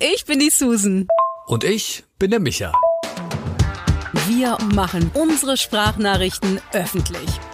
[0.00, 1.08] ich bin die Susan.
[1.46, 2.72] Und ich bin der Micha.
[4.26, 7.28] Wir machen unsere Sprachnachrichten öffentlich.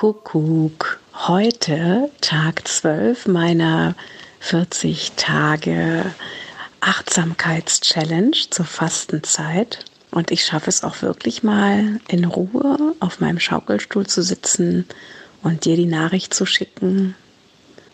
[0.00, 0.98] Kuckuck.
[1.12, 3.94] Heute Tag 12 meiner
[4.38, 6.14] 40 Tage
[6.80, 9.84] Achtsamkeitschallenge zur Fastenzeit.
[10.10, 14.86] Und ich schaffe es auch wirklich mal in Ruhe auf meinem Schaukelstuhl zu sitzen
[15.42, 17.14] und dir die Nachricht zu schicken.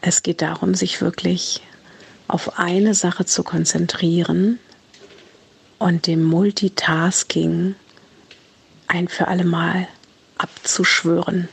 [0.01, 1.60] Es geht darum, sich wirklich
[2.29, 4.60] auf eine Sache zu konzentrieren
[5.80, 7.74] und dem Multitasking
[8.87, 9.88] ein für alle Mal
[10.38, 11.48] abzuschwören.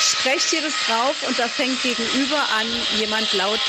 [0.00, 2.66] Sprecht hier das drauf und da fängt gegenüber an,
[2.98, 3.60] jemand laut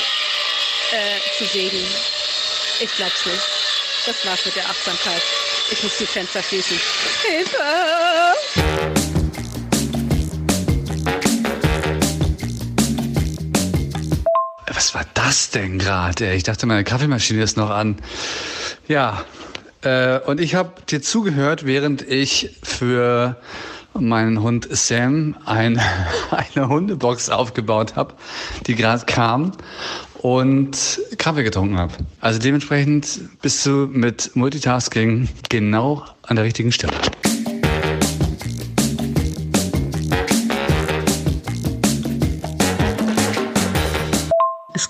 [0.92, 1.86] äh, zu segeln.
[2.80, 3.42] Ich glaub's nicht.
[4.06, 5.22] Das war's mit der Achtsamkeit.
[5.70, 6.78] Ich muss die Fenster schließen.
[7.22, 8.65] Hilfe!
[14.86, 16.32] Was war das denn gerade?
[16.34, 17.96] Ich dachte, meine Kaffeemaschine ist noch an.
[18.86, 19.24] Ja,
[19.82, 23.36] äh, und ich habe dir zugehört, während ich für
[23.98, 25.80] meinen Hund Sam ein,
[26.30, 28.14] eine Hundebox aufgebaut habe,
[28.68, 29.50] die gerade kam
[30.22, 31.94] und Kaffee getrunken habe.
[32.20, 36.92] Also dementsprechend bist du mit Multitasking genau an der richtigen Stelle.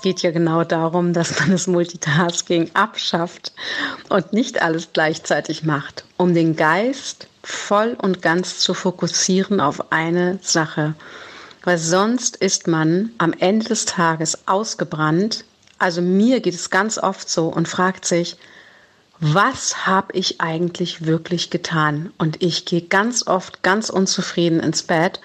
[0.01, 3.51] Geht ja genau darum, dass man das Multitasking abschafft
[4.09, 10.39] und nicht alles gleichzeitig macht, um den Geist voll und ganz zu fokussieren auf eine
[10.41, 10.93] Sache.
[11.63, 15.45] Weil sonst ist man am Ende des Tages ausgebrannt.
[15.79, 18.37] Also mir geht es ganz oft so und fragt sich,
[19.19, 22.11] was habe ich eigentlich wirklich getan?
[22.17, 25.19] Und ich gehe ganz oft ganz unzufrieden ins Bett.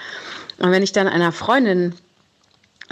[0.58, 1.94] Und wenn ich dann einer Freundin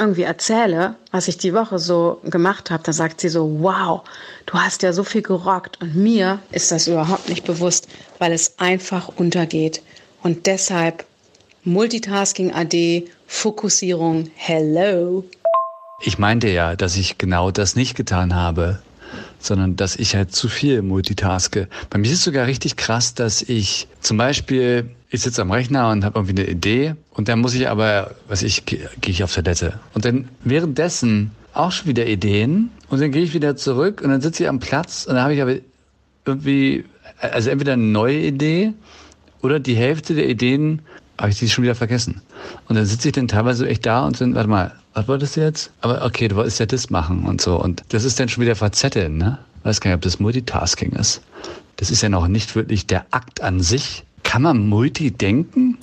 [0.00, 4.03] irgendwie erzähle, was ich die Woche so gemacht habe, dann sagt sie so, wow,
[4.47, 5.81] du hast ja so viel gerockt.
[5.81, 7.87] Und mir ist das überhaupt nicht bewusst,
[8.19, 9.83] weil es einfach untergeht.
[10.22, 11.05] Und deshalb
[11.62, 15.25] Multitasking AD, Fokussierung, hello.
[16.03, 18.81] Ich meinte ja, dass ich genau das nicht getan habe,
[19.38, 21.69] sondern dass ich halt zu viel multitaske.
[21.88, 25.91] Bei mir ist es sogar richtig krass, dass ich zum Beispiel, ich sitze am Rechner
[25.91, 29.34] und habe irgendwie eine Idee und dann muss ich aber, was ich, gehe ich auf
[29.34, 29.81] Toilette.
[29.94, 34.21] Und dann währenddessen auch schon wieder Ideen und dann gehe ich wieder zurück und dann
[34.21, 35.56] sitze ich am Platz und dann habe ich aber
[36.25, 36.84] irgendwie,
[37.19, 38.72] also entweder eine neue Idee
[39.42, 40.82] oder die Hälfte der Ideen
[41.21, 42.23] habe ich die schon wieder vergessen.
[42.69, 45.43] Und dann sitze ich dann teilweise echt da und dann, warte mal, was wolltest du
[45.43, 45.71] jetzt?
[45.83, 47.61] Aber okay, du wolltest ja das machen und so.
[47.61, 49.39] Und das ist dann schon wieder verzetteln, ne?
[49.63, 51.21] Weiß gar nicht, ob das Multitasking ist.
[51.77, 54.05] Das ist ja noch nicht wirklich der Akt an sich.
[54.23, 55.77] Kann man multidenken?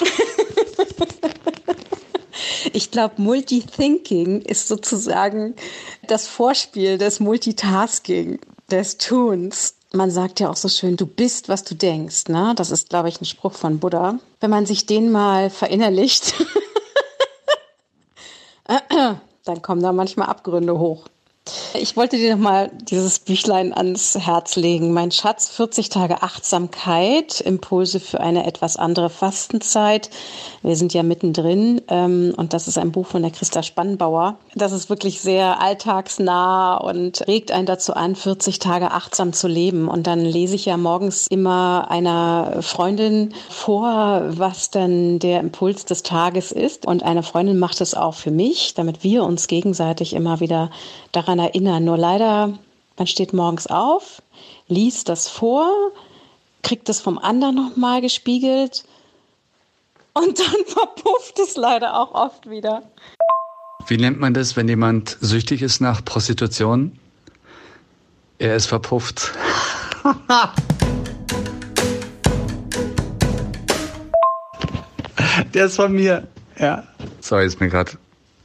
[2.74, 5.54] Ich glaube, Multithinking ist sozusagen
[6.08, 9.76] das Vorspiel des Multitasking, des Tuns.
[9.92, 12.24] Man sagt ja auch so schön, du bist, was du denkst.
[12.26, 12.52] Ne?
[12.56, 14.18] Das ist, glaube ich, ein Spruch von Buddha.
[14.40, 16.34] Wenn man sich den mal verinnerlicht,
[19.44, 21.04] dann kommen da manchmal Abgründe hoch.
[21.74, 24.94] Ich wollte dir noch mal dieses Büchlein ans Herz legen.
[24.94, 30.08] Mein Schatz, 40 Tage Achtsamkeit, Impulse für eine etwas andere Fastenzeit.
[30.62, 34.38] Wir sind ja mittendrin ähm, und das ist ein Buch von der Christa Spannbauer.
[34.54, 39.88] Das ist wirklich sehr alltagsnah und regt einen dazu an, 40 Tage achtsam zu leben.
[39.88, 46.04] Und dann lese ich ja morgens immer einer Freundin vor, was denn der Impuls des
[46.04, 46.86] Tages ist.
[46.86, 50.70] Und eine Freundin macht es auch für mich, damit wir uns gegenseitig immer wieder
[51.12, 51.84] daran erinnern.
[51.84, 52.58] Nur leider,
[52.96, 54.22] man steht morgens auf,
[54.68, 55.66] liest das vor,
[56.62, 58.84] kriegt es vom anderen nochmal gespiegelt
[60.14, 62.82] und dann verpufft es leider auch oft wieder.
[63.86, 66.98] Wie nennt man das, wenn jemand süchtig ist nach Prostitution?
[68.38, 69.32] Er ist verpufft.
[75.52, 76.26] Der ist von mir.
[76.58, 76.84] Ja.
[77.20, 77.92] Sorry, ist mir gerade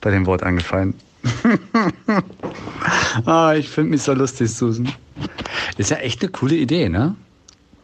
[0.01, 0.93] bei dem Wort angefallen.
[3.25, 4.91] ah, ich finde mich so lustig, Susan.
[5.77, 7.15] Ist ja echt eine coole Idee, ne?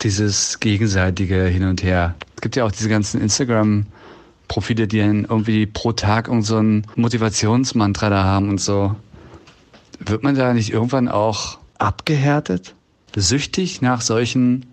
[0.01, 2.15] Dieses gegenseitige Hin und Her.
[2.35, 6.85] Es gibt ja auch diese ganzen Instagram-Profile, die dann irgendwie pro Tag irgend so ein
[6.95, 8.95] Motivationsmantra da haben und so.
[9.99, 12.75] Wird man da nicht irgendwann auch abgehärtet?
[13.15, 14.65] Süchtig nach solchen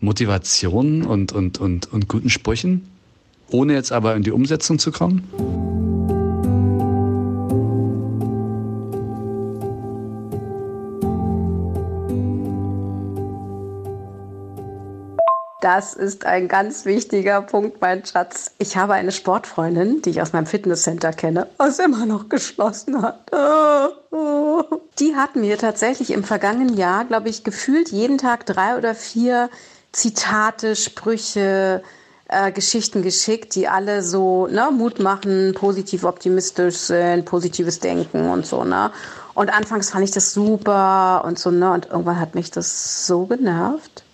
[0.00, 2.88] Motivationen und, und, und, und guten Sprüchen?
[3.48, 5.59] Ohne jetzt aber in die Umsetzung zu kommen?
[15.60, 18.52] Das ist ein ganz wichtiger Punkt, mein Schatz.
[18.58, 23.30] Ich habe eine Sportfreundin, die ich aus meinem Fitnesscenter kenne, was immer noch geschlossen hat.
[24.98, 29.48] Die hat mir tatsächlich im vergangenen Jahr, glaube ich, gefühlt jeden Tag drei oder vier
[29.92, 31.82] Zitate, Sprüche,
[32.28, 38.46] äh, Geschichten geschickt, die alle so ne, Mut machen, positiv optimistisch sind, positives Denken und
[38.46, 38.64] so.
[38.64, 38.90] Ne?
[39.34, 41.72] Und anfangs fand ich das super und so, ne?
[41.72, 44.04] Und irgendwann hat mich das so genervt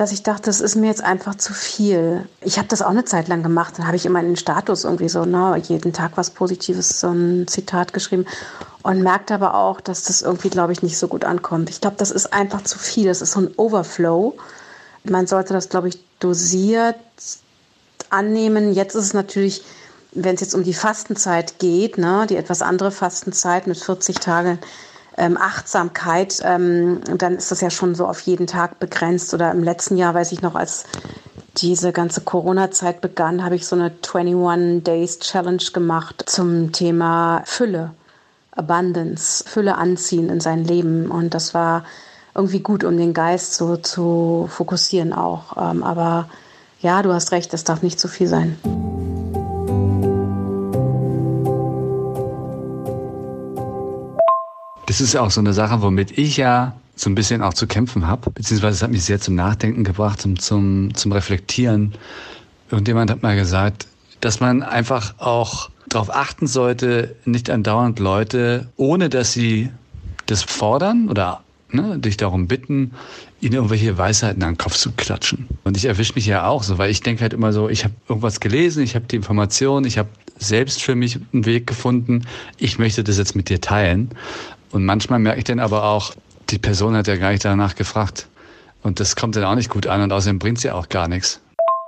[0.00, 2.26] dass ich dachte, das ist mir jetzt einfach zu viel.
[2.40, 3.74] Ich habe das auch eine Zeit lang gemacht.
[3.76, 7.08] Dann habe ich immer in den Status irgendwie so, ne, jeden Tag was Positives, so
[7.08, 8.24] ein Zitat geschrieben.
[8.82, 11.68] Und merkte aber auch, dass das irgendwie, glaube ich, nicht so gut ankommt.
[11.68, 13.08] Ich glaube, das ist einfach zu viel.
[13.08, 14.38] Das ist so ein Overflow.
[15.04, 16.96] Man sollte das, glaube ich, dosiert
[18.08, 18.72] annehmen.
[18.72, 19.62] Jetzt ist es natürlich,
[20.12, 24.60] wenn es jetzt um die Fastenzeit geht, ne, die etwas andere Fastenzeit mit 40 Tagen,
[25.16, 29.34] ähm, Achtsamkeit, ähm, dann ist das ja schon so auf jeden Tag begrenzt.
[29.34, 30.84] Oder im letzten Jahr, weiß ich noch, als
[31.56, 37.90] diese ganze Corona-Zeit begann, habe ich so eine 21 Days Challenge gemacht zum Thema Fülle,
[38.52, 41.10] Abundance, Fülle anziehen in sein Leben.
[41.10, 41.84] Und das war
[42.34, 45.56] irgendwie gut, um den Geist so zu fokussieren auch.
[45.56, 46.28] Ähm, aber
[46.80, 48.99] ja, du hast recht, es darf nicht zu viel sein.
[55.00, 58.06] Das ist auch so eine Sache, womit ich ja so ein bisschen auch zu kämpfen
[58.06, 61.94] habe, beziehungsweise es hat mich sehr zum Nachdenken gebracht, zum, zum, zum Reflektieren.
[62.70, 63.86] Irgendjemand hat mal gesagt,
[64.20, 69.70] dass man einfach auch darauf achten sollte, nicht andauernd Leute, ohne dass sie
[70.26, 72.90] das fordern oder ne, dich darum bitten,
[73.40, 75.48] ihnen irgendwelche Weisheiten an den Kopf zu klatschen.
[75.64, 77.94] Und ich erwische mich ja auch so, weil ich denke halt immer so, ich habe
[78.06, 82.26] irgendwas gelesen, ich habe die Information, ich habe selbst für mich einen Weg gefunden,
[82.58, 84.10] ich möchte das jetzt mit dir teilen.
[84.72, 86.14] Und manchmal merke ich dann aber auch,
[86.50, 88.26] die Person hat ja gar nicht danach gefragt.
[88.82, 91.40] Und das kommt dann auch nicht gut an und außerdem bringt sie auch gar nichts.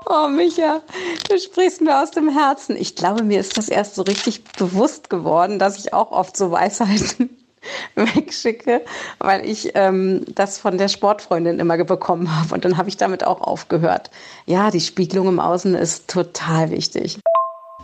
[0.06, 0.81] Oh, Micha,
[1.29, 2.76] du sprichst mir aus dem Herzen.
[2.76, 6.50] Ich glaube, mir ist das erst so richtig bewusst geworden, dass ich auch oft so
[6.50, 7.31] Weisheiten
[7.94, 8.82] wegschicke,
[9.20, 12.55] weil ich ähm, das von der Sportfreundin immer bekommen habe.
[12.55, 14.11] Und dann habe ich damit auch aufgehört.
[14.46, 17.20] Ja, die Spiegelung im Außen ist total wichtig.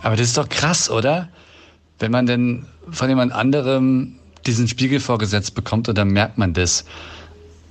[0.03, 1.29] Aber das ist doch krass, oder?
[1.99, 4.18] Wenn man denn von jemand anderem
[4.49, 6.85] diesen Spiegel vorgesetzt bekommt und dann merkt man das.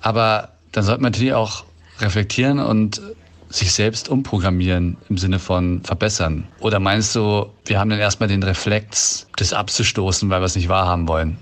[0.02, 1.64] Aber dann sollte man natürlich auch
[2.00, 3.02] reflektieren und
[3.50, 6.48] sich selbst umprogrammieren im Sinne von verbessern.
[6.60, 10.70] Oder meinst du, wir haben dann erstmal den Reflex, das abzustoßen, weil wir es nicht
[10.70, 11.38] wahrhaben wollen?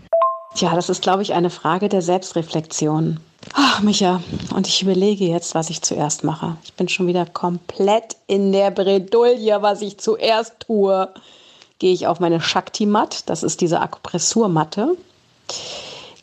[0.56, 3.20] Tja, das ist, glaube ich, eine Frage der Selbstreflexion.
[3.54, 4.22] Ach, Micha,
[4.54, 6.56] und ich überlege jetzt, was ich zuerst mache.
[6.64, 11.10] Ich bin schon wieder komplett in der Bredouille, was ich zuerst tue.
[11.80, 14.96] Gehe ich auf meine Shakti-Mat, das ist diese Akupressurmatte,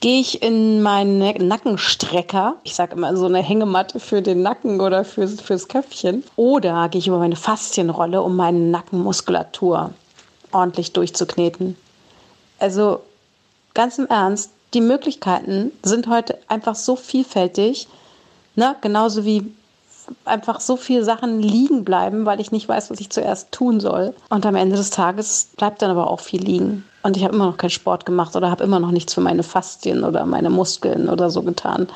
[0.00, 5.04] gehe ich in meinen Nackenstrecker, ich sage immer so eine Hängematte für den Nacken oder
[5.04, 9.94] fürs, fürs Köpfchen, oder gehe ich über meine Faszienrolle, um meine Nackenmuskulatur
[10.50, 11.76] ordentlich durchzukneten.
[12.58, 13.00] Also
[13.74, 17.88] ganz im Ernst, die Möglichkeiten sind heute einfach so vielfältig,
[18.54, 18.76] ne?
[18.80, 19.52] genauso wie
[20.24, 24.14] einfach so viele Sachen liegen bleiben, weil ich nicht weiß, was ich zuerst tun soll.
[24.28, 26.84] Und am Ende des Tages bleibt dann aber auch viel liegen.
[27.02, 29.42] Und ich habe immer noch keinen Sport gemacht oder habe immer noch nichts für meine
[29.42, 31.88] Faszien oder meine Muskeln oder so getan.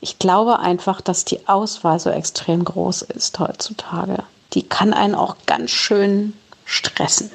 [0.00, 4.24] Ich glaube einfach, dass die Auswahl so extrem groß ist heutzutage.
[4.54, 6.32] Die kann einen auch ganz schön
[6.64, 7.30] stressen.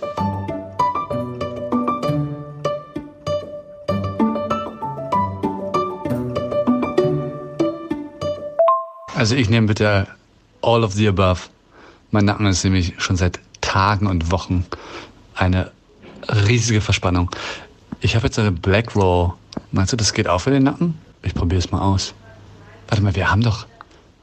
[9.18, 10.06] Also ich nehme bitte
[10.62, 11.50] all of the above.
[12.12, 14.64] Mein Nacken ist nämlich schon seit Tagen und Wochen
[15.34, 15.72] eine
[16.30, 17.32] riesige Verspannung.
[18.00, 19.34] Ich habe jetzt eine Black Roll.
[19.72, 21.00] Meinst du, das geht auch für den Nacken?
[21.24, 22.14] Ich probiere es mal aus.
[22.90, 23.66] Warte mal, wir haben doch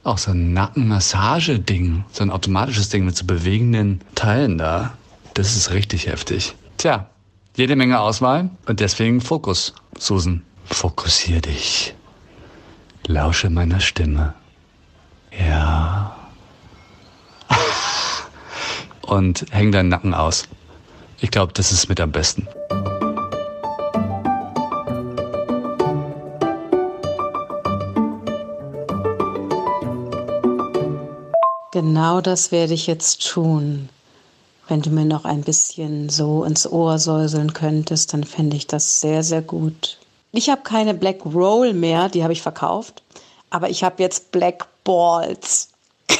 [0.04, 2.04] auch so ein Nackenmassage-Ding.
[2.12, 4.92] So ein automatisches Ding mit so bewegenden Teilen da.
[5.34, 6.54] Das ist richtig heftig.
[6.76, 7.08] Tja,
[7.56, 10.42] jede Menge Auswahl und deswegen Fokus, Susan.
[10.66, 11.96] Fokussier dich.
[13.08, 14.34] Lausche meiner Stimme.
[15.38, 16.16] Ja.
[19.06, 20.48] und häng deinen Nacken aus.
[21.20, 22.48] Ich glaube, das ist mit am besten.
[31.72, 33.88] Genau das werde ich jetzt tun.
[34.68, 39.00] Wenn du mir noch ein bisschen so ins Ohr säuseln könntest, dann fände ich das
[39.00, 39.98] sehr, sehr gut.
[40.30, 43.02] Ich habe keine Black Roll mehr, die habe ich verkauft,
[43.50, 45.70] aber ich habe jetzt Black Balls.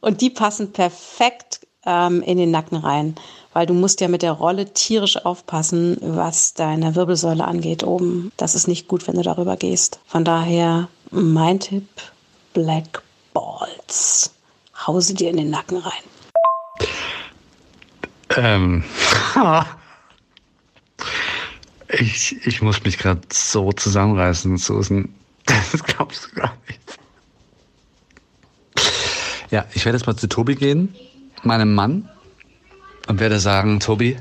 [0.00, 3.14] Und die passen perfekt ähm, in den Nacken rein,
[3.52, 8.32] weil du musst ja mit der Rolle tierisch aufpassen, was deine Wirbelsäule angeht oben.
[8.36, 10.00] Das ist nicht gut, wenn du darüber gehst.
[10.06, 11.88] Von daher mein Tipp,
[12.52, 13.02] Black
[13.32, 14.30] Balls.
[14.86, 16.02] Hause dir in den Nacken rein.
[18.36, 18.84] Ähm.
[21.88, 25.12] ich, ich muss mich gerade so zusammenreißen, Susan.
[25.50, 26.80] Das glaubst du gar nicht.
[29.50, 30.94] Ja, ich werde jetzt mal zu Tobi gehen,
[31.42, 32.08] meinem Mann,
[33.08, 34.16] und werde sagen, Tobi,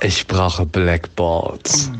[0.00, 1.90] ich brauche Black Balls.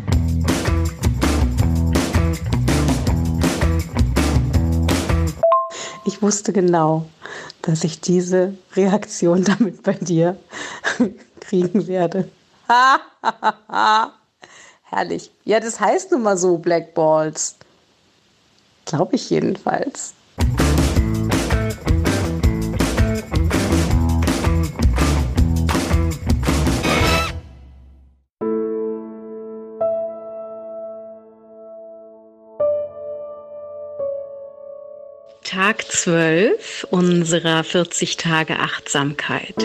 [6.05, 7.09] Ich wusste genau,
[7.63, 10.39] dass ich diese Reaktion damit bei dir
[11.41, 12.29] kriegen werde.
[14.95, 15.33] Herrlich.
[15.45, 17.57] Ja, das heißt nun mal so, Black Balls.
[18.85, 20.15] Glaube ich jedenfalls.
[35.43, 39.57] Tag 12 unserer 40 Tage Achtsamkeit.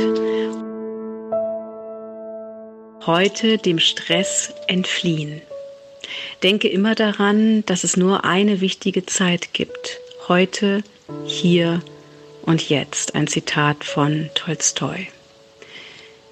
[3.11, 5.41] Heute dem Stress entfliehen.
[6.43, 9.99] Denke immer daran, dass es nur eine wichtige Zeit gibt.
[10.27, 10.83] Heute,
[11.25, 11.81] hier
[12.43, 13.15] und jetzt.
[13.15, 15.07] Ein Zitat von Tolstoi.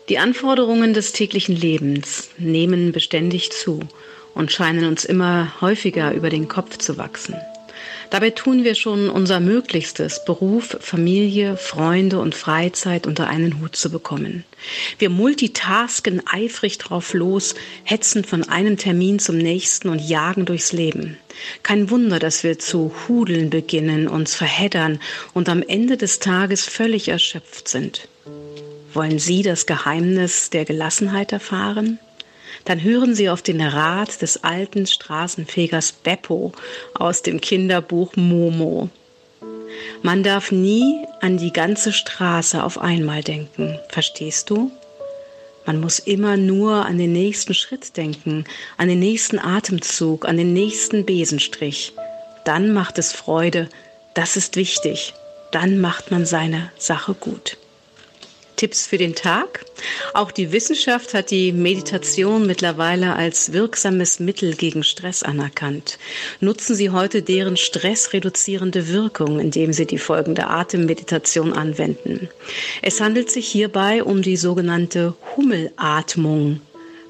[0.07, 3.79] Die Anforderungen des täglichen Lebens nehmen beständig zu
[4.35, 7.37] und scheinen uns immer häufiger über den Kopf zu wachsen.
[8.09, 13.91] Dabei tun wir schon unser Möglichstes, Beruf, Familie, Freunde und Freizeit unter einen Hut zu
[13.91, 14.45] bekommen.
[14.97, 21.17] Wir multitasken eifrig drauf los, hetzen von einem Termin zum nächsten und jagen durchs Leben.
[21.63, 24.99] Kein Wunder, dass wir zu hudeln beginnen, uns verheddern
[25.33, 28.07] und am Ende des Tages völlig erschöpft sind.
[28.93, 31.99] Wollen Sie das Geheimnis der Gelassenheit erfahren?
[32.67, 36.51] Dann hören Sie auf den Rat des alten Straßenfegers Beppo
[36.93, 38.89] aus dem Kinderbuch Momo.
[40.01, 44.69] Man darf nie an die ganze Straße auf einmal denken, verstehst du?
[45.65, 48.43] Man muss immer nur an den nächsten Schritt denken,
[48.75, 51.93] an den nächsten Atemzug, an den nächsten Besenstrich.
[52.43, 53.69] Dann macht es Freude,
[54.13, 55.13] das ist wichtig.
[55.53, 57.57] Dann macht man seine Sache gut.
[58.57, 59.63] Tipps für den Tag.
[60.13, 65.97] Auch die Wissenschaft hat die Meditation mittlerweile als wirksames Mittel gegen Stress anerkannt.
[66.41, 72.29] Nutzen Sie heute deren stressreduzierende Wirkung, indem Sie die folgende Atemmeditation anwenden.
[72.81, 76.59] Es handelt sich hierbei um die sogenannte Hummelatmung.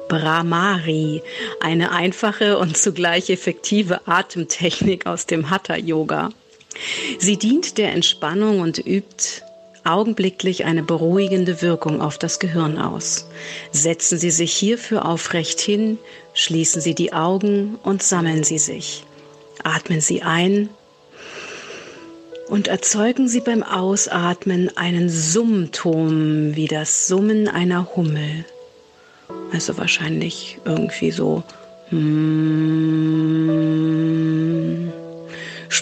[0.10, 1.22] Brahmari,
[1.60, 6.30] eine einfache und zugleich effektive Atemtechnik aus dem Hatha Yoga.
[7.20, 9.42] Sie dient der Entspannung und übt
[9.88, 13.28] augenblicklich eine beruhigende Wirkung auf das Gehirn aus.
[13.72, 15.98] Setzen Sie sich hierfür aufrecht hin,
[16.34, 19.04] schließen Sie die Augen und sammeln Sie sich.
[19.64, 20.70] Atmen Sie ein
[22.50, 28.46] und erzeugen Sie beim Ausatmen einen Summton wie das Summen einer Hummel.
[29.52, 31.44] Also wahrscheinlich irgendwie so.
[31.92, 31.98] Mm,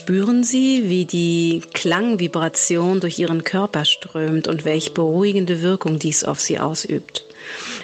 [0.06, 6.40] Spüren Sie, wie die Klangvibration durch Ihren Körper strömt und welche beruhigende Wirkung dies auf
[6.40, 7.26] Sie ausübt.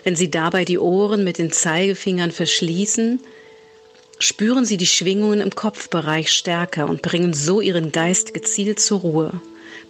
[0.04, 3.22] Wenn Sie dabei die Ohren mit den Zeigefingern verschließen,
[4.20, 9.42] spüren Sie die Schwingungen im Kopfbereich stärker und bringen so Ihren Geist gezielt zur Ruhe.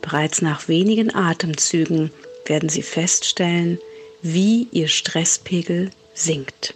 [0.01, 2.11] Bereits nach wenigen Atemzügen
[2.45, 3.77] werden Sie feststellen,
[4.21, 6.75] wie Ihr Stresspegel sinkt.